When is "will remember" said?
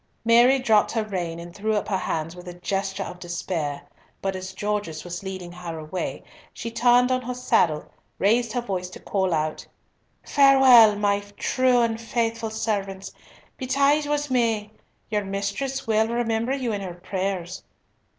15.85-16.55